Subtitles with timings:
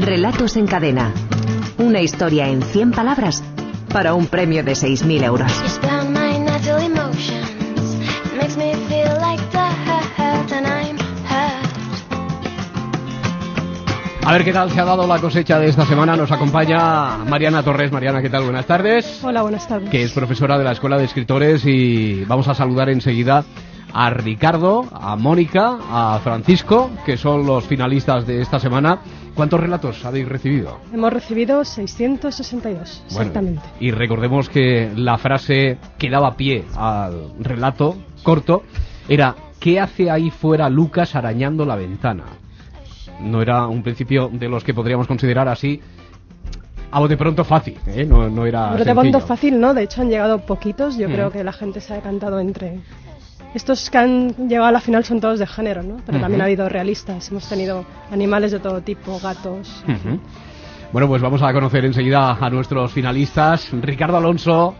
[0.00, 1.12] Relatos en cadena.
[1.76, 3.42] Una historia en 100 palabras
[3.92, 5.52] para un premio de 6.000 euros.
[14.24, 16.14] A ver qué tal se ha dado la cosecha de esta semana.
[16.14, 17.90] Nos acompaña Mariana Torres.
[17.90, 18.44] Mariana, ¿qué tal?
[18.44, 19.24] Buenas tardes.
[19.24, 19.90] Hola, buenas tardes.
[19.90, 23.44] Que es profesora de la Escuela de Escritores y vamos a saludar enseguida
[23.92, 28.98] a Ricardo, a Mónica, a Francisco, que son los finalistas de esta semana.
[29.34, 30.78] ¿Cuántos relatos habéis recibido?
[30.92, 33.62] Hemos recibido 662, exactamente.
[33.78, 38.64] y recordemos que la frase que daba pie al relato corto
[39.08, 42.24] era ¿qué hace ahí fuera Lucas arañando la ventana?
[43.20, 45.80] No era un principio de los que podríamos considerar así
[46.90, 48.04] a de pronto fácil, ¿eh?
[48.04, 49.74] no, no era de pronto fácil, ¿no?
[49.74, 51.12] De hecho han llegado poquitos, yo mm.
[51.12, 52.80] creo que la gente se ha decantado entre
[53.54, 55.96] estos que han llegado a la final son todos de género, ¿no?
[56.04, 57.30] Pero también ha habido realistas.
[57.30, 59.84] Hemos tenido animales de todo tipo, gatos.
[60.92, 63.70] Bueno, pues vamos a conocer enseguida a nuestros finalistas.
[63.72, 64.74] Ricardo Alonso,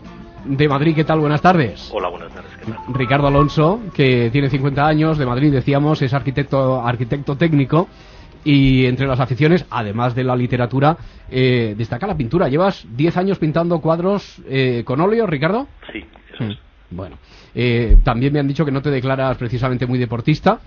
[0.45, 1.19] de Madrid, ¿qué tal?
[1.19, 1.89] Buenas tardes.
[1.93, 2.51] Hola, buenas tardes.
[2.59, 2.79] ¿qué tal?
[2.93, 7.87] Ricardo Alonso, que tiene 50 años, de Madrid, decíamos, es arquitecto, arquitecto técnico.
[8.43, 10.95] Y entre las aficiones, además de la literatura,
[11.29, 12.47] eh, destaca la pintura.
[12.47, 15.67] ¿Llevas 10 años pintando cuadros eh, con óleo, Ricardo?
[15.91, 16.68] Sí, eso es.
[16.91, 17.17] Bueno,
[17.53, 20.59] eh, también me han dicho que no te declaras precisamente muy deportista,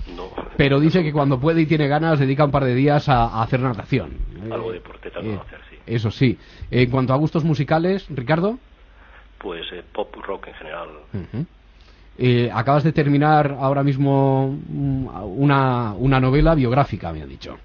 [0.57, 3.61] pero dice que cuando puede y tiene ganas dedica un par de días a, hacer
[3.61, 4.13] natación.
[4.51, 5.77] Algo de deporte también hacer, sí.
[5.87, 6.39] Eso sí.
[6.71, 8.59] En cuanto a gustos musicales, Ricardo.
[9.39, 10.89] Pues pop rock en general.
[12.53, 17.59] acabas de terminar ahora mismo mm, una, una novela biográfica, me han dicho.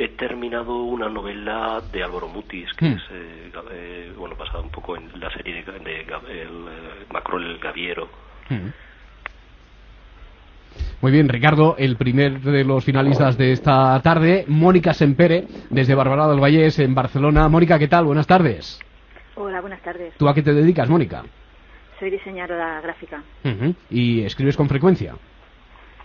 [0.00, 2.92] He terminado una novela de Álvaro Mutis, que hmm.
[2.92, 7.44] es, eh, eh, bueno, basada un poco en la serie de, de, el, eh, Macron
[7.44, 8.08] el Gaviero.
[8.48, 8.68] Hmm.
[11.02, 16.28] Muy bien, Ricardo, el primer de los finalistas de esta tarde, Mónica Sempere, desde Barbará
[16.28, 17.50] del Vallés, en Barcelona.
[17.50, 18.06] Mónica, ¿qué tal?
[18.06, 18.80] Buenas tardes.
[19.34, 20.14] Hola, buenas tardes.
[20.16, 21.24] ¿Tú a qué te dedicas, Mónica?
[21.98, 23.22] Soy diseñadora gráfica.
[23.90, 25.14] ¿Y escribes con frecuencia?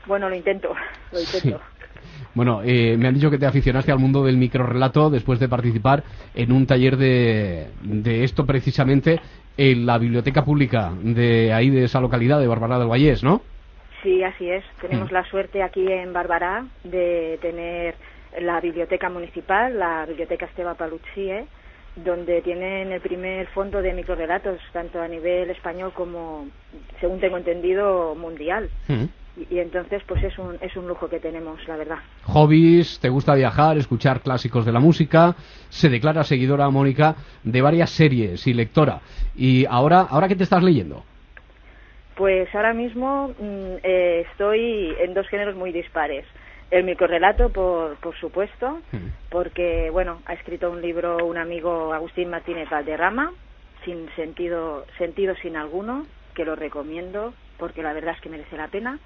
[0.05, 0.75] Bueno, lo intento,
[1.13, 1.61] lo intento.
[2.33, 6.03] Bueno, eh, me han dicho que te aficionaste al mundo del microrelato después de participar
[6.33, 9.19] en un taller de, de esto precisamente
[9.57, 13.41] en la biblioteca pública de ahí, de esa localidad, de Barbará del Vallés, ¿no?
[14.03, 14.63] Sí, así es.
[14.81, 17.95] Tenemos la suerte aquí en Barbará de tener
[18.39, 21.45] la biblioteca municipal, la biblioteca Esteba Paluccie,
[21.95, 26.47] donde tienen el primer fondo de microrelatos, tanto a nivel español como,
[26.99, 28.69] según tengo entendido, mundial.
[28.87, 29.05] Mm
[29.37, 31.97] y, entonces pues es un, es un lujo que tenemos, la verdad.
[32.23, 35.35] Hobbies, te gusta viajar, escuchar clásicos de la música,
[35.69, 39.01] se declara seguidora Mónica de varias series y lectora.
[39.35, 41.03] ¿Y ahora, ahora qué te estás leyendo?
[42.15, 46.25] Pues ahora mismo mm, eh, estoy en dos géneros muy dispares.
[46.71, 49.29] El microrelato, por, por supuesto, hmm.
[49.29, 53.31] porque, bueno, ha escrito un libro un amigo Agustín Martínez Valderrama,
[53.83, 58.67] sin sentido, sentido sin alguno, que lo recomiendo porque la verdad es que merece la
[58.67, 58.99] pena.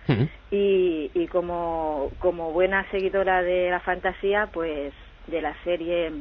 [0.51, 4.93] y, y como, como buena seguidora de la fantasía, pues
[5.27, 6.11] de la serie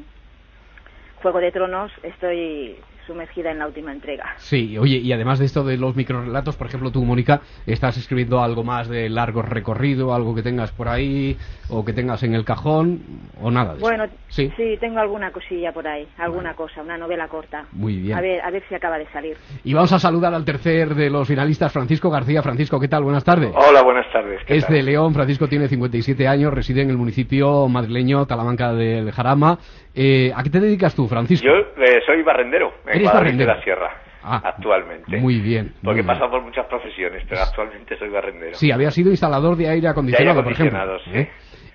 [1.22, 2.76] Juego de Tronos estoy
[3.08, 4.34] sumergida en la última entrega.
[4.36, 8.40] Sí, oye, y además de esto de los microrelatos, por ejemplo, tú, Mónica, estás escribiendo
[8.40, 11.36] algo más de largo recorrido, algo que tengas por ahí
[11.70, 13.00] o que tengas en el cajón
[13.42, 14.52] o nada de Bueno, ¿Sí?
[14.56, 17.64] sí, tengo alguna cosilla por ahí, alguna cosa, una novela corta.
[17.72, 18.16] Muy bien.
[18.16, 19.36] A ver, a ver si acaba de salir.
[19.64, 22.42] Y vamos a saludar al tercer de los finalistas, Francisco García.
[22.42, 23.02] Francisco, ¿qué tal?
[23.02, 23.50] Buenas tardes.
[23.54, 24.40] Hola, buenas tardes.
[24.46, 29.58] Es de León, Francisco tiene 57 años, reside en el municipio madrileño Talamanca del Jarama.
[29.94, 31.46] Eh, ¿A qué te dedicas tú, Francisco?
[31.46, 32.72] Yo eh, soy barrendero.
[33.00, 33.50] ¿Eres barrendero?
[33.50, 33.90] de la Sierra.
[34.22, 35.16] Ah, actualmente.
[35.16, 35.72] Muy bien.
[35.82, 38.54] Porque he pasado por muchas profesiones, pero actualmente soy barrendero.
[38.54, 40.98] Sí, había sido instalador de aire acondicionado, por ejemplo.
[41.04, 41.10] Sí.
[41.14, 41.30] ¿eh?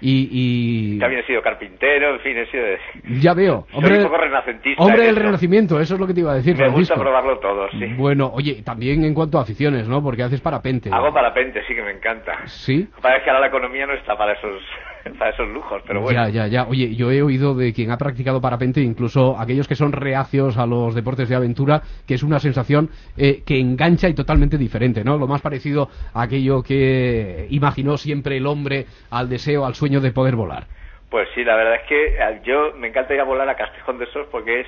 [0.06, 2.64] Y, También he sido carpintero, en fin, he sido...
[3.22, 3.66] Ya veo.
[3.72, 4.84] Hombre, un poco renacentista.
[4.84, 7.70] Hombre del renacimiento, eso es lo que te iba a decir, Me gusta probarlo todo,
[7.72, 7.86] sí.
[7.96, 10.04] Bueno, oye, también en cuanto a aficiones, ¿no?
[10.04, 10.90] Porque haces parapente.
[10.92, 12.46] Hago parapente, sí que me encanta.
[12.48, 12.90] ¿Sí?
[13.02, 14.62] Parece que ahora la economía no está para esos
[15.20, 16.28] para esos lujos, pero bueno.
[16.28, 16.64] Ya, ya, ya.
[16.68, 20.66] Oye, yo he oído de quien ha practicado parapente, incluso aquellos que son reacios a
[20.66, 25.18] los deportes de aventura, que es una sensación eh, que engancha y totalmente diferente, ¿no?
[25.18, 30.12] Lo más parecido a aquello que imaginó siempre el hombre al deseo, al sueño de
[30.12, 30.66] poder volar.
[31.10, 34.00] Pues sí, la verdad es que eh, yo me encanta ir a volar a Castejón
[34.00, 34.68] de Sos porque es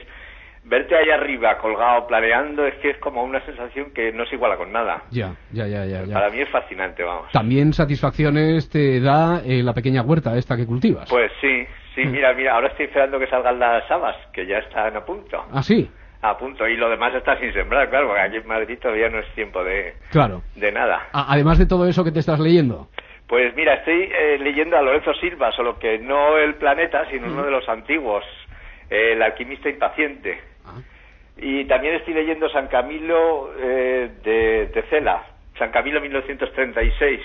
[0.65, 4.57] verte ahí arriba colgado, planeando, es que es como una sensación que no se iguala
[4.57, 5.03] con nada.
[5.11, 6.13] Ya, ya, ya, ya.
[6.13, 7.31] Para mí es fascinante, vamos.
[7.31, 11.09] También satisfacciones te da eh, la pequeña huerta esta que cultivas.
[11.09, 12.11] Pues sí, sí, mm.
[12.11, 15.45] mira, mira, ahora estoy esperando que salgan las habas, que ya están a punto.
[15.51, 15.89] ¿Ah, sí?
[16.21, 19.19] A punto, y lo demás está sin sembrar, claro, porque aquí en Madrid todavía no
[19.19, 20.41] es tiempo de, claro.
[20.55, 21.07] de nada.
[21.13, 22.87] además de todo eso que te estás leyendo.
[23.27, 27.43] Pues mira, estoy eh, leyendo a Lorenzo Silva, solo que no el planeta, sino uno
[27.43, 28.23] de los antiguos,
[28.89, 30.39] el alquimista impaciente.
[31.37, 35.23] Y también estoy leyendo San Camilo eh, de, de Cela,
[35.57, 37.21] San Camilo 1936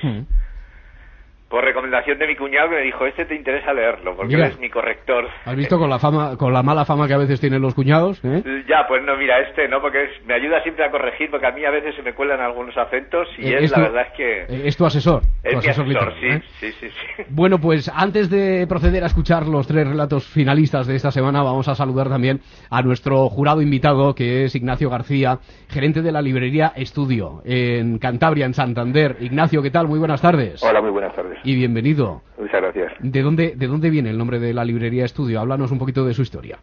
[1.51, 4.71] por recomendación de mi cuñado que me dijo, este te interesa leerlo, porque es mi
[4.71, 5.27] corrector.
[5.45, 8.25] ¿Has visto con la fama, con la mala fama que a veces tienen los cuñados?
[8.25, 8.65] Eh?
[8.69, 11.65] Ya, pues no, mira, este no, porque me ayuda siempre a corregir, porque a mí
[11.65, 14.43] a veces se me cuelan algunos acentos y eh, es, la verdad es que...
[14.43, 15.23] Eh, es tu asesor.
[15.43, 17.23] Es mi asesor, sí, sí, sí, sí.
[17.31, 21.67] Bueno, pues antes de proceder a escuchar los tres relatos finalistas de esta semana, vamos
[21.67, 22.39] a saludar también
[22.71, 28.47] a nuestro jurado invitado, que es Ignacio García, gerente de la librería Estudio en Cantabria,
[28.47, 29.17] en Santander.
[29.19, 29.89] Ignacio, ¿qué tal?
[29.89, 30.63] Muy buenas tardes.
[30.63, 32.23] Hola, muy buenas tardes y bienvenido.
[32.39, 32.93] Muchas gracias.
[33.01, 35.41] ¿De dónde, ¿De dónde viene el nombre de la librería Estudio?
[35.41, 36.59] Háblanos un poquito de su historia.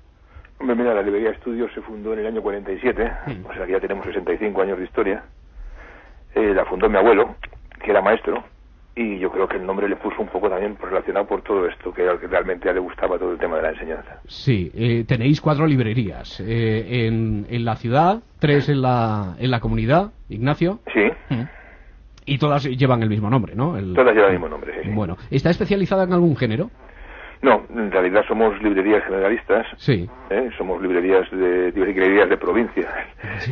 [0.60, 3.12] Hombre, mira, la librería Estudio se fundó en el año 47,
[3.48, 5.24] o sea que ya tenemos 65 años de historia.
[6.36, 7.36] Eh, la fundó mi abuelo,
[7.84, 8.44] que era maestro,
[8.96, 11.94] y yo creo que el nombre le puso un poco también relacionado por todo esto,
[11.94, 14.20] que realmente a le gustaba todo el tema de la enseñanza.
[14.28, 19.60] Sí, eh, tenéis cuatro librerías eh, en, en, la ciudad, tres en la, en la
[19.60, 20.80] comunidad, Ignacio.
[20.92, 21.12] Sí.
[22.28, 23.74] Y todas llevan el mismo nombre, ¿no?
[23.96, 26.70] Todas llevan el mismo nombre, sí, Bueno, ¿está especializada en algún género?
[27.42, 29.66] No, en realidad somos librerías generalistas.
[29.78, 30.10] Sí.
[30.30, 30.50] ¿eh?
[30.58, 32.90] Somos librerías de, librerías de provincia.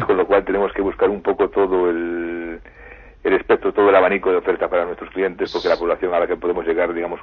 [0.06, 2.60] Con lo cual tenemos que buscar un poco todo el,
[3.24, 6.28] el espectro, todo el abanico de oferta para nuestros clientes, porque la población a la
[6.28, 7.22] que podemos llegar, digamos,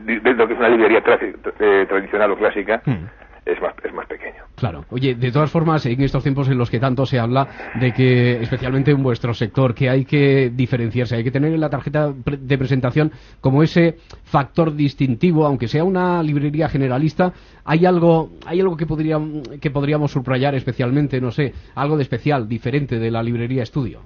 [0.00, 4.06] dentro de que es una librería eh, tradicional o clásica, hmm es más, es más
[4.06, 4.44] pequeño.
[4.62, 4.84] Claro.
[4.90, 7.48] Oye, de todas formas, en estos tiempos en los que tanto se habla
[7.80, 11.68] de que, especialmente en vuestro sector, que hay que diferenciarse, hay que tener en la
[11.68, 13.10] tarjeta de presentación
[13.40, 17.32] como ese factor distintivo, aunque sea una librería generalista,
[17.64, 19.18] hay algo, hay algo que, podría,
[19.60, 24.02] que podríamos subrayar especialmente, no sé, algo de especial, diferente de la librería estudio.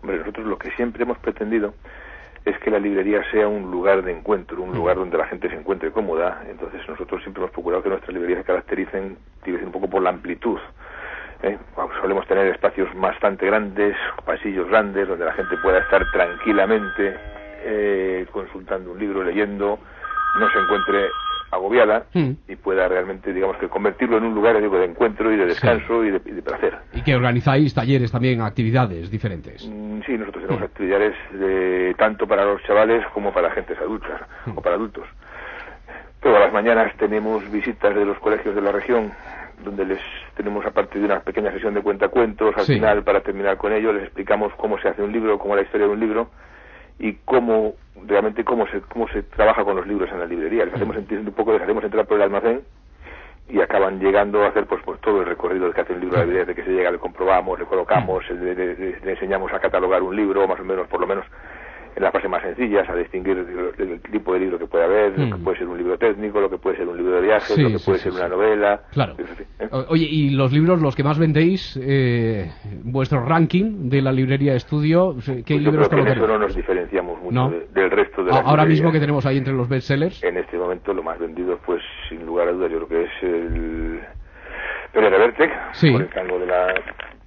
[0.00, 1.74] Hombre, nosotros lo que siempre hemos pretendido
[2.44, 5.56] es que la librería sea un lugar de encuentro, un lugar donde la gente se
[5.56, 6.42] encuentre cómoda.
[6.48, 10.58] Entonces nosotros siempre hemos procurado que nuestras librerías se caractericen, un poco por la amplitud.
[11.42, 11.58] ¿eh?
[12.00, 17.16] Solemos tener espacios bastante grandes, pasillos grandes, donde la gente pueda estar tranquilamente
[17.62, 19.78] eh, consultando un libro, leyendo,
[20.38, 21.08] no se encuentre
[21.50, 22.30] agobiada hmm.
[22.48, 26.04] y pueda realmente, digamos, que convertirlo en un lugar digo, de encuentro y de descanso
[26.04, 26.76] y, de, placer.
[26.92, 29.66] Y que organizáis talleres también, actividades diferentes.
[29.66, 30.64] Mm, sí, nosotros tenemos hmm.
[30.64, 34.56] actividades de, tanto para los chavales como para gentes adultas hmm.
[34.56, 35.06] o para adultos.
[36.20, 39.10] Todas las mañanas tenemos visitas de los colegios de la región,
[39.64, 40.00] donde les
[40.36, 44.04] tenemos, aparte de una pequeña sesión de cuentacuentos, al final, para terminar con ello, les
[44.04, 46.30] explicamos cómo se hace un libro, cómo la historia de un libro
[46.98, 47.74] y cómo
[48.06, 50.64] realmente cómo se cómo se trabaja con los libros en la librería.
[50.64, 52.62] Les hacemos un poco, les hacemos entrar por el almacén
[53.48, 56.20] y acaban llegando a hacer pues, pues todo el recorrido que hace el libro de
[56.20, 60.02] la librería, de que se llega, le comprobamos, le colocamos, le, le, enseñamos a catalogar
[60.02, 61.26] un libro, más o menos, por lo menos
[61.96, 63.38] en las fases más sencillas, a distinguir
[63.78, 65.44] el, tipo de libro que puede haber, lo que mm.
[65.44, 67.78] puede ser un libro técnico, lo que puede ser un libro de viajes, lo que
[67.84, 68.82] puede ser una novela.
[68.92, 69.14] Claro.
[69.58, 69.68] ¿eh?
[69.88, 72.50] Oye, y los libros, los que más vendéis, eh,
[72.84, 77.52] vuestro ranking de la librería estudio, ¿qué pues libros creo que no nos diferenciamos mucho
[77.72, 80.22] del resto de la Ahora mismo que tenemos ahí entre los bestsellers.
[80.22, 83.22] En este momento lo más vendido, pues sin lugar a dudas, yo creo que es
[83.22, 84.00] el
[84.92, 85.92] Pérez Reverte, sí.
[85.92, 86.66] por el cargo de la,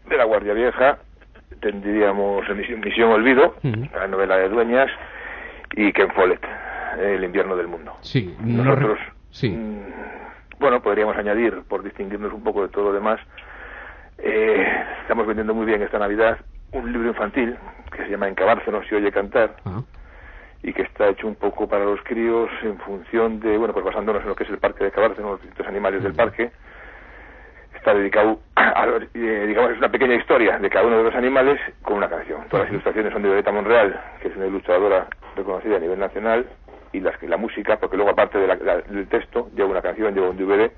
[0.09, 0.97] de la Guardia Vieja,
[1.59, 3.55] tendríamos Misión, Olvido,
[3.93, 4.89] la novela de Dueñas,
[5.75, 6.45] y Ken Follett,
[6.99, 7.93] El invierno del mundo.
[8.01, 8.99] Sí, nosotros,
[9.31, 9.49] sí.
[9.49, 13.19] Mm, bueno, podríamos añadir, por distinguirnos un poco de todo lo demás,
[14.19, 14.65] eh,
[15.01, 16.37] estamos vendiendo muy bien esta Navidad
[16.71, 17.55] un libro infantil
[17.91, 19.55] que se llama Encabárcenos y oye cantar.
[19.65, 19.81] Ah.
[20.65, 24.21] y que está hecho un poco para los críos en función de, bueno, pues basándonos
[24.21, 26.51] en lo que es el parque de Cabárcenos, los distintos animales del parque,
[27.83, 31.59] está dedicado a, eh, digamos, es una pequeña historia de cada uno de los animales
[31.81, 32.47] con una canción.
[32.49, 36.45] Todas las ilustraciones son de Violeta Monreal, que es una ilustradora reconocida a nivel nacional,
[36.93, 40.71] y las, la música, porque luego aparte del texto, lleva una canción, lleva un DVD,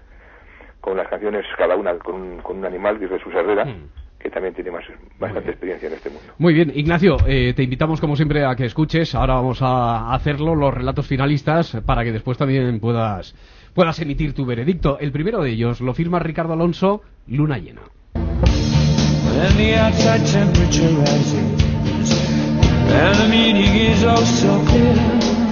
[0.82, 3.90] con las canciones cada una con un, con un animal, que es Jesús Herrera, mm.
[4.36, 4.84] También tiene más,
[5.18, 6.26] bastante experiencia en este mundo.
[6.40, 10.56] Muy bien, Ignacio, eh, te invitamos como siempre a que escuches, ahora vamos a hacerlo,
[10.56, 13.34] los relatos finalistas, para que después también puedas
[13.74, 15.00] puedas emitir tu veredicto.
[15.00, 17.84] El primero de ellos lo firma Ricardo Alonso, Luna Llena.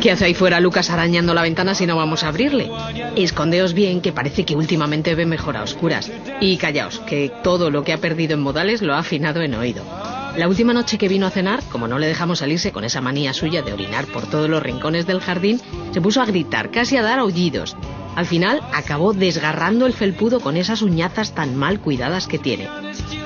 [0.03, 2.69] ¿Qué hace ahí fuera Lucas arañando la ventana si no vamos a abrirle?
[3.15, 6.12] Escondeos bien, que parece que últimamente ve mejor a oscuras.
[6.41, 9.81] Y callaos, que todo lo que ha perdido en modales lo ha afinado en oído.
[10.36, 13.31] La última noche que vino a cenar, como no le dejamos salirse con esa manía
[13.31, 15.62] suya de orinar por todos los rincones del jardín,
[15.93, 17.77] se puso a gritar, casi a dar aullidos.
[18.17, 22.67] Al final acabó desgarrando el felpudo con esas uñazas tan mal cuidadas que tiene.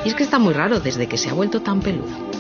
[0.06, 2.37] Y es que está muy raro desde que se ha vuelto tan peludo.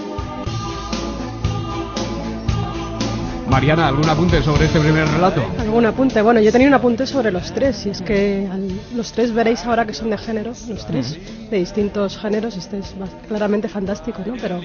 [3.57, 5.43] Mariana, ¿algún apunte sobre este primer relato?
[5.57, 6.21] ¿Algún apunte?
[6.21, 8.47] Bueno, yo tenía un apunte sobre los tres, y es que
[8.95, 11.17] los tres veréis ahora que son de género, los tres
[11.49, 12.93] de distintos géneros, y este es
[13.27, 14.35] claramente fantástico, ¿no?
[14.39, 14.61] Pero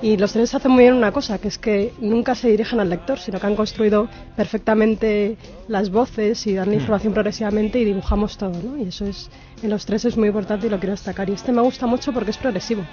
[0.00, 2.88] y los tres hacen muy bien una cosa, que es que nunca se dirigen al
[2.88, 5.36] lector, sino que han construido perfectamente
[5.68, 8.78] las voces y dan la información progresivamente y dibujamos todo, ¿no?
[8.78, 9.28] Y eso es,
[9.62, 11.28] en los tres es muy importante y lo quiero destacar.
[11.28, 12.86] Y este me gusta mucho porque es progresivo.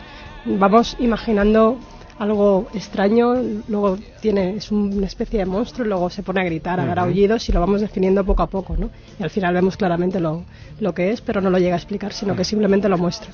[0.43, 1.79] Vamos imaginando
[2.19, 3.35] algo extraño,
[3.67, 6.99] luego tiene, es una especie de monstruo, y luego se pone a gritar, a dar
[6.99, 8.89] aullidos y lo vamos definiendo poco a poco, ¿no?
[9.19, 10.43] Y al final vemos claramente lo,
[10.79, 13.29] lo que es, pero no lo llega a explicar, sino que simplemente lo muestra.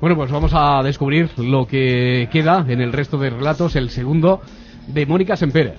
[0.00, 4.40] Bueno, pues vamos a descubrir lo que queda en el resto de relatos, el segundo
[4.88, 5.74] de Mónica Sempere,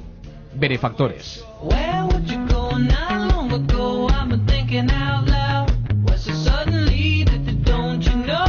[0.56, 1.46] Benefactores.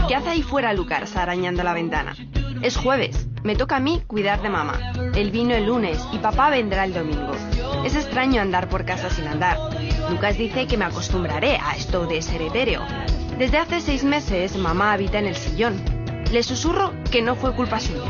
[0.09, 2.17] ¿Qué hace ahí fuera Lucas arañando la ventana?
[2.63, 4.93] Es jueves, me toca a mí cuidar de mamá.
[5.15, 7.33] Él vino el lunes y papá vendrá el domingo.
[7.85, 9.59] Es extraño andar por casa sin andar.
[10.11, 12.83] Lucas dice que me acostumbraré a esto de ser etéreo,
[13.39, 15.81] desde hace seis meses mamá habita en el sillón.
[16.33, 18.03] Le susurro que no fue culpa suya.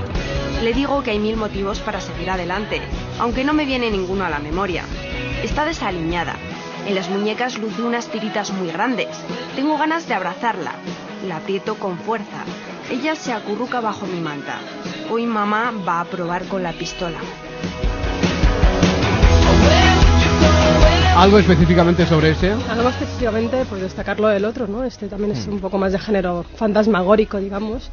[0.63, 2.81] Le digo que hay mil motivos para seguir adelante,
[3.19, 4.85] aunque no me viene ninguno a la memoria.
[5.43, 6.35] Está desaliñada.
[6.87, 9.09] En las muñecas luce unas tiritas muy grandes.
[9.55, 10.73] Tengo ganas de abrazarla.
[11.27, 12.45] La aprieto con fuerza.
[12.91, 14.61] Ella se acurruca bajo mi manta.
[15.11, 17.19] Hoy mamá va a probar con la pistola.
[21.15, 22.53] ¿Algo específicamente sobre ese?
[22.53, 24.85] Algo específicamente, pues destacarlo del otro, ¿no?
[24.85, 25.53] Este también es mm.
[25.53, 27.91] un poco más de género fantasmagórico, digamos.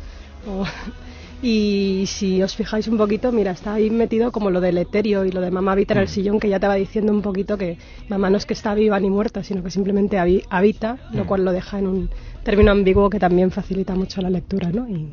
[1.41, 5.31] Y si os fijáis un poquito, mira, está ahí metido como lo del etéreo y
[5.31, 6.09] lo de mamá habita en el mm.
[6.09, 7.77] sillón, que ya te va diciendo un poquito que
[8.09, 11.27] mamá no es que está viva ni muerta, sino que simplemente habita, lo mm.
[11.27, 12.09] cual lo deja en un
[12.43, 14.87] término ambiguo que también facilita mucho la lectura, ¿no?
[14.87, 15.09] Y...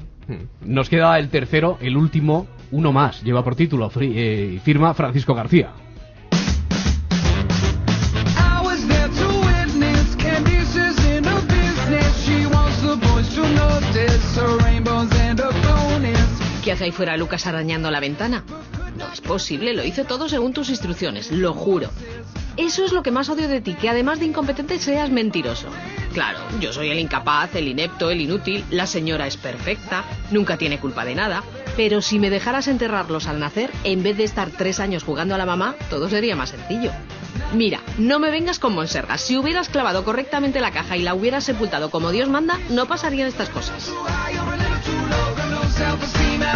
[0.65, 5.73] Nos queda el tercero, el último, uno más, lleva por título, eh, firma Francisco García.
[16.83, 18.43] ¿Qué hace ahí fuera Lucas arañando la ventana?
[18.99, 21.89] No es posible, lo hice todo según tus instrucciones, lo juro.
[22.57, 25.69] Eso es lo que más odio de ti, que además de incompetente seas mentiroso.
[26.13, 30.81] Claro, yo soy el incapaz, el inepto, el inútil, la señora es perfecta, nunca tiene
[30.81, 31.45] culpa de nada,
[31.77, 35.39] pero si me dejaras enterrarlos al nacer, en vez de estar tres años jugando a
[35.39, 36.91] la mamá, todo sería más sencillo.
[37.55, 39.21] Mira, no me vengas con monsergas.
[39.21, 43.29] Si hubieras clavado correctamente la caja y la hubieras sepultado como Dios manda, no pasarían
[43.29, 43.93] estas cosas.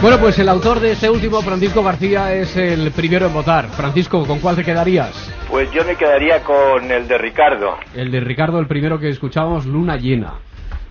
[0.03, 3.69] Bueno, pues el autor de este último, Francisco García, es el primero en votar.
[3.69, 5.33] Francisco, ¿con cuál te quedarías?
[5.49, 7.77] Pues yo me quedaría con el de Ricardo.
[7.95, 10.35] El de Ricardo, el primero que escuchábamos, Luna Llena.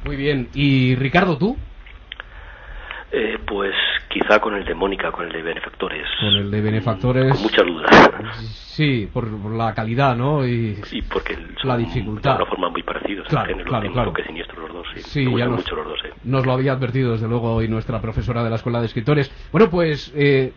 [0.04, 0.50] Muy bien.
[0.54, 1.56] ¿Y Ricardo, tú?
[3.12, 3.74] Eh, pues
[4.16, 6.08] quizá con el de Mónica, con el de Benefactores.
[6.22, 7.34] Con el de Benefactores.
[7.34, 7.88] Con mucha duda.
[8.38, 10.48] Sí, por, la calidad, ¿no?
[10.48, 10.82] Y,
[11.12, 12.38] porque la dificultad.
[12.38, 13.24] De una forma muy parecida.
[13.24, 14.14] Claro, claro, claro.
[14.14, 14.88] Que siniestros los dos.
[15.04, 18.42] Sí, ya nos, mucho los dos, nos lo había advertido desde luego hoy nuestra profesora
[18.42, 19.30] de la Escuela de Escritores.
[19.52, 20.54] Bueno, pues eh,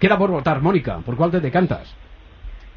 [0.00, 0.98] queda por votar, Mónica.
[0.98, 1.94] ¿Por cuál te decantas?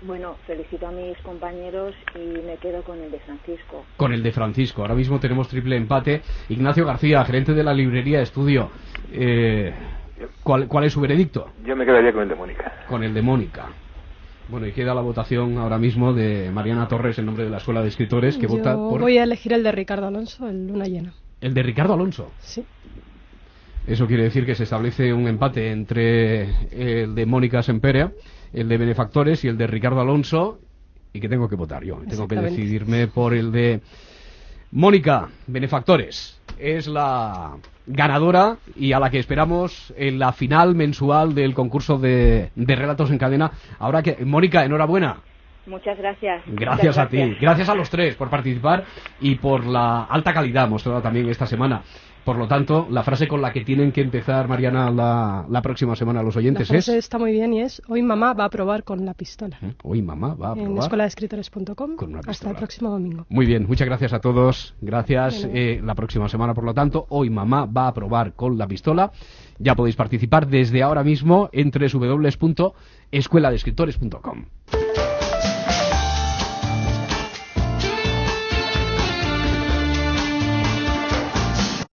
[0.04, 3.84] Bueno, felicito a mis compañeros y me quedo con el de Francisco.
[3.98, 4.84] Con el de Francisco.
[4.84, 6.22] Ahora mismo tenemos triple empate.
[6.50, 8.70] Ignacio García, gerente de la librería Estudio.
[9.12, 9.74] Eh,
[10.44, 11.50] ¿cuál, ¿Cuál es su veredicto?
[11.66, 12.74] Yo me quedaría con el de Mónica.
[12.88, 13.68] Con el de Mónica.
[14.48, 17.82] Bueno, y queda la votación ahora mismo de Mariana Torres en nombre de la Escuela
[17.82, 19.02] de Escritores que vota por...
[19.02, 21.14] voy a elegir el de Ricardo Alonso, el Luna Llena.
[21.40, 22.32] ¿El de Ricardo Alonso?
[22.40, 22.66] Sí.
[23.86, 28.12] Eso quiere decir que se establece un empate entre el de Mónica Semperea
[28.54, 30.60] el de Benefactores y el de Ricardo Alonso,
[31.14, 32.00] y que tengo que votar yo.
[32.08, 33.82] Tengo que decidirme por el de
[34.72, 36.40] Mónica Benefactores.
[36.60, 37.56] Es la
[37.88, 43.18] ganadora y a la que esperamos en la final mensual del concurso de, relatos en
[43.18, 43.52] cadena.
[43.80, 45.18] Ahora que, Mónica, enhorabuena.
[45.66, 46.44] Muchas gracias.
[46.48, 47.38] Gracias a ti.
[47.40, 48.86] Gracias a los tres por participar
[49.20, 51.82] y por la alta calidad mostrada también esta semana.
[52.24, 56.22] Por lo tanto, la frase con la que tienen que empezar, Mariana, la, próxima semana
[56.22, 59.06] los oyentes la frase está muy bien y es: Hoy mamá va a probar con
[59.06, 59.58] la pistola.
[59.62, 59.74] ¿Eh?
[59.84, 60.72] Hoy mamá va a probar.
[60.72, 61.96] En escueladeescritores.com.
[62.28, 63.26] Hasta el próximo domingo.
[63.30, 64.76] Muy bien, muchas gracias a todos.
[64.82, 65.48] Gracias.
[65.52, 69.12] Eh, la próxima semana, por lo tanto, hoy mamá va a probar con la pistola.
[69.58, 74.46] Ya podéis participar desde ahora mismo en www.escueladeescritores.com.